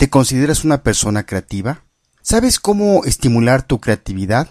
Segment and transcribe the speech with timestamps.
[0.00, 1.84] ¿Te consideras una persona creativa?
[2.22, 4.48] ¿Sabes cómo estimular tu creatividad?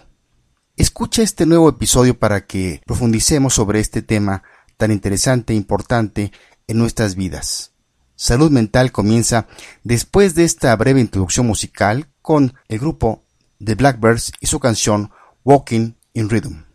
[0.78, 4.44] Escucha este nuevo episodio para que profundicemos sobre este tema
[4.78, 6.32] tan interesante e importante
[6.68, 7.72] en nuestras vidas.
[8.16, 9.48] Salud Mental comienza
[9.84, 13.24] después de esta breve introducción musical con el grupo
[13.58, 15.10] The Blackbirds y su canción
[15.44, 16.69] Walking in Rhythm.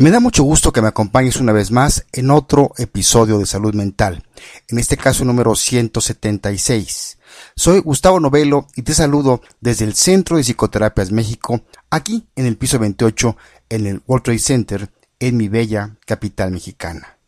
[0.00, 3.74] Me da mucho gusto que me acompañes una vez más en otro episodio de Salud
[3.74, 4.24] Mental,
[4.68, 7.18] en este caso número 176.
[7.54, 12.56] Soy Gustavo Novelo y te saludo desde el Centro de Psicoterapias México, aquí en el
[12.56, 13.36] piso 28
[13.68, 17.18] en el World Trade Center, en mi bella capital mexicana.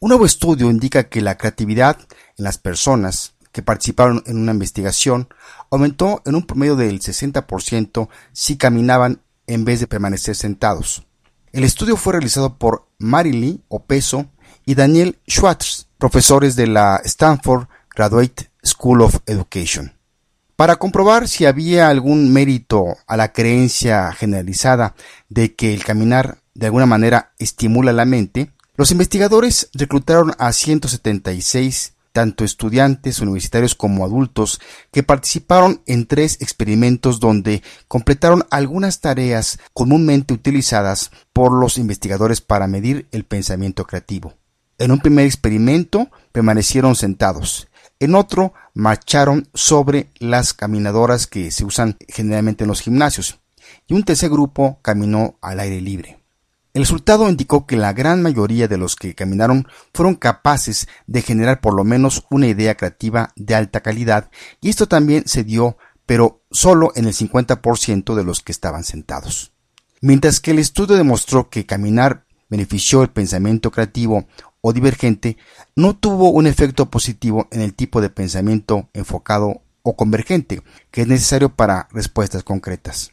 [0.00, 1.98] Un nuevo estudio indica que la creatividad
[2.38, 5.28] en las personas que participaron en una investigación
[5.70, 11.04] aumentó en un promedio del 60% si caminaban en vez de permanecer sentados.
[11.54, 14.26] El estudio fue realizado por Marily Opeso
[14.66, 19.92] y Daniel Schwartz, profesores de la Stanford Graduate School of Education.
[20.56, 24.96] Para comprobar si había algún mérito a la creencia generalizada
[25.28, 31.93] de que el caminar de alguna manera estimula la mente, los investigadores reclutaron a 176
[32.14, 34.60] tanto estudiantes universitarios como adultos
[34.92, 42.68] que participaron en tres experimentos donde completaron algunas tareas comúnmente utilizadas por los investigadores para
[42.68, 44.34] medir el pensamiento creativo.
[44.78, 47.66] En un primer experimento permanecieron sentados,
[47.98, 53.40] en otro marcharon sobre las caminadoras que se usan generalmente en los gimnasios
[53.88, 56.23] y un tercer grupo caminó al aire libre.
[56.74, 61.60] El resultado indicó que la gran mayoría de los que caminaron fueron capaces de generar
[61.60, 64.28] por lo menos una idea creativa de alta calidad
[64.60, 69.52] y esto también se dio pero solo en el 50% de los que estaban sentados.
[70.00, 74.26] Mientras que el estudio demostró que caminar benefició el pensamiento creativo
[74.60, 75.38] o divergente,
[75.76, 81.06] no tuvo un efecto positivo en el tipo de pensamiento enfocado o convergente que es
[81.06, 83.12] necesario para respuestas concretas.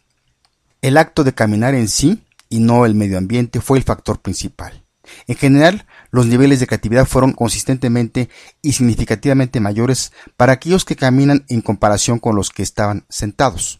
[0.81, 4.84] El acto de caminar en sí y no el medio ambiente fue el factor principal.
[5.25, 8.29] En general, los niveles de creatividad fueron consistentemente
[8.62, 13.79] y significativamente mayores para aquellos que caminan en comparación con los que estaban sentados.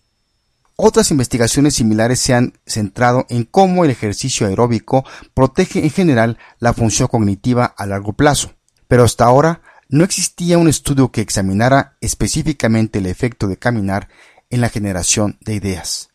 [0.78, 6.74] Otras investigaciones similares se han centrado en cómo el ejercicio aeróbico protege en general la
[6.74, 8.54] función cognitiva a largo plazo,
[8.88, 14.08] pero hasta ahora no existía un estudio que examinara específicamente el efecto de caminar
[14.50, 16.11] en la generación de ideas.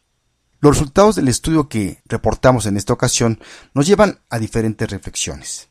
[0.60, 3.40] Los resultados del estudio que reportamos en esta ocasión
[3.74, 5.68] nos llevan a diferentes reflexiones.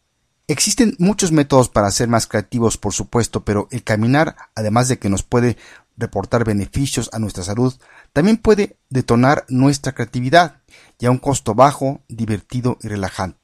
[0.47, 5.09] Existen muchos métodos para ser más creativos, por supuesto, pero el caminar, además de que
[5.09, 5.57] nos puede
[5.97, 7.73] reportar beneficios a nuestra salud,
[8.13, 10.61] también puede detonar nuestra creatividad,
[10.99, 13.39] y a un costo bajo, divertido y relajante.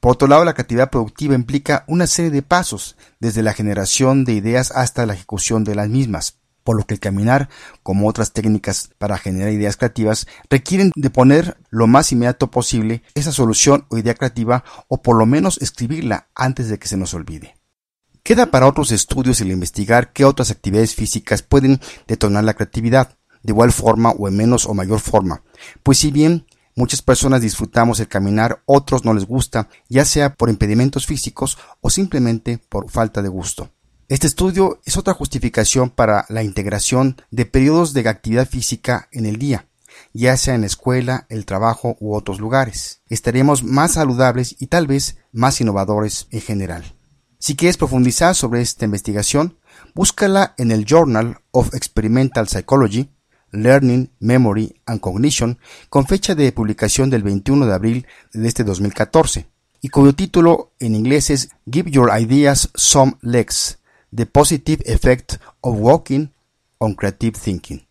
[0.00, 4.34] Por otro lado, la creatividad productiva implica una serie de pasos, desde la generación de
[4.34, 7.48] ideas hasta la ejecución de las mismas por lo que el caminar,
[7.82, 13.32] como otras técnicas para generar ideas creativas, requieren de poner lo más inmediato posible esa
[13.32, 17.56] solución o idea creativa o por lo menos escribirla antes de que se nos olvide.
[18.22, 23.52] Queda para otros estudios el investigar qué otras actividades físicas pueden detonar la creatividad, de
[23.52, 25.42] igual forma o en menos o mayor forma,
[25.82, 26.44] pues si bien
[26.76, 31.90] Muchas personas disfrutamos el caminar, otros no les gusta, ya sea por impedimentos físicos o
[31.90, 33.72] simplemente por falta de gusto.
[34.08, 39.36] Este estudio es otra justificación para la integración de periodos de actividad física en el
[39.36, 39.68] día,
[40.14, 43.02] ya sea en la escuela, el trabajo u otros lugares.
[43.10, 46.94] Estaremos más saludables y tal vez más innovadores en general.
[47.38, 49.58] Si quieres profundizar sobre esta investigación,
[49.94, 53.10] búscala en el Journal of Experimental Psychology,
[53.50, 55.58] Learning, Memory and Cognition,
[55.90, 59.50] con fecha de publicación del 21 de abril de este 2014,
[59.82, 63.77] y cuyo título en inglés es Give Your Ideas Some Legs,
[64.14, 66.28] The Positive Effect of Walking
[66.78, 67.86] on Creative Thinking.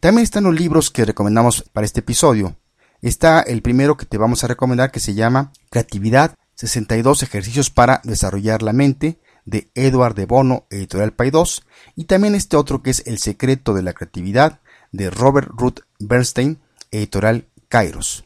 [0.00, 2.56] También están los libros que recomendamos para este episodio.
[3.02, 8.00] Está el primero que te vamos a recomendar que se llama Creatividad, 62 ejercicios para
[8.04, 11.62] desarrollar la mente, de Edward de Bono, editorial Paidós,
[11.94, 14.60] y también este otro que es El secreto de la creatividad,
[14.92, 16.58] de Robert Ruth Bernstein,
[16.90, 18.24] editorial Kairos.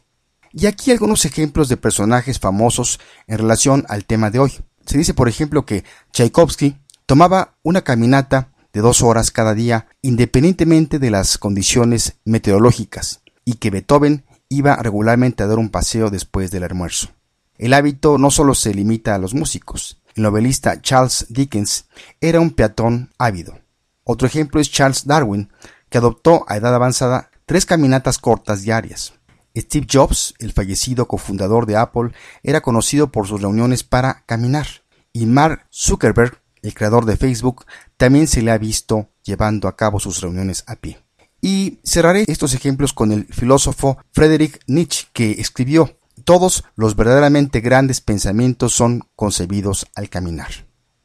[0.51, 4.59] Y aquí algunos ejemplos de personajes famosos en relación al tema de hoy.
[4.85, 10.99] Se dice, por ejemplo, que Tchaikovsky tomaba una caminata de dos horas cada día independientemente
[10.99, 16.63] de las condiciones meteorológicas y que Beethoven iba regularmente a dar un paseo después del
[16.63, 17.09] almuerzo.
[17.57, 20.01] El hábito no solo se limita a los músicos.
[20.15, 21.85] El novelista Charles Dickens
[22.19, 23.59] era un peatón ávido.
[24.03, 25.49] Otro ejemplo es Charles Darwin,
[25.89, 29.13] que adoptó a edad avanzada tres caminatas cortas diarias.
[29.55, 32.11] Steve Jobs, el fallecido cofundador de Apple,
[32.43, 34.67] era conocido por sus reuniones para caminar.
[35.13, 37.65] Y Mark Zuckerberg, el creador de Facebook,
[37.97, 40.99] también se le ha visto llevando a cabo sus reuniones a pie.
[41.41, 47.99] Y cerraré estos ejemplos con el filósofo Friedrich Nietzsche, que escribió, todos los verdaderamente grandes
[47.99, 50.51] pensamientos son concebidos al caminar.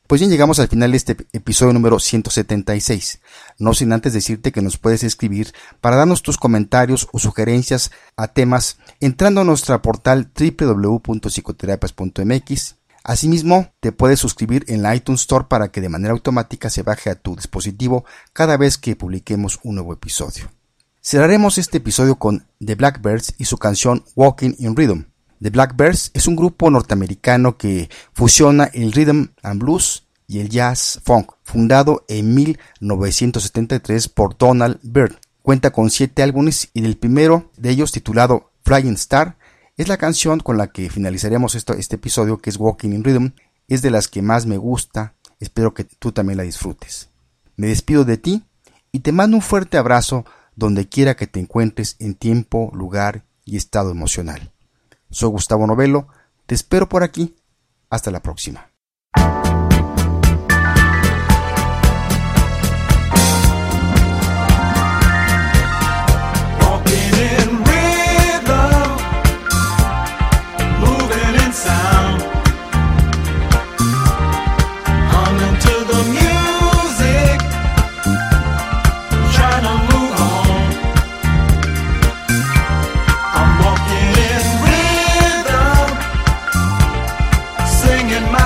[0.07, 3.21] Pues bien, llegamos al final de este episodio número 176.
[3.59, 8.29] No sin antes decirte que nos puedes escribir para darnos tus comentarios o sugerencias a
[8.29, 12.77] temas entrando a nuestra portal www.psicoterapias.mx.
[13.09, 17.09] Asimismo, te puedes suscribir en la iTunes Store para que de manera automática se baje
[17.09, 20.51] a tu dispositivo cada vez que publiquemos un nuevo episodio.
[21.01, 25.05] Cerraremos este episodio con The Blackbirds y su canción Walking in Rhythm.
[25.41, 31.01] The Blackbirds es un grupo norteamericano que fusiona el rhythm and blues y el jazz
[31.05, 35.15] funk, fundado en 1973 por Donald Byrd.
[35.43, 39.37] Cuenta con siete álbumes y del primero de ellos titulado Flying Star
[39.77, 43.33] es la canción con la que finalizaremos este episodio que es Walking in Rhythm.
[43.69, 47.11] Es de las que más me gusta, espero que tú también la disfrutes.
[47.57, 48.45] Me despido de ti
[48.93, 50.25] y te mando un fuerte abrazo
[50.55, 54.53] donde quiera que te encuentres en tiempo, lugar y estado emocional.
[55.11, 56.09] Soy Gustavo Novelo,
[56.47, 57.37] te espero por aquí.
[57.91, 58.71] Hasta la próxima.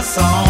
[0.02, 0.50] song.